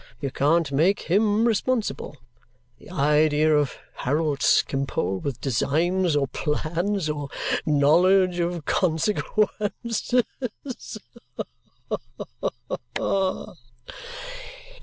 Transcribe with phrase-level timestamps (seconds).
[0.19, 2.17] You can't make HIM responsible.
[2.79, 7.29] The idea of Harold Skimpole with designs or plans, or
[7.67, 10.23] knowledge of consequences!
[11.87, 12.49] Ha, ha,
[12.97, 13.53] ha!"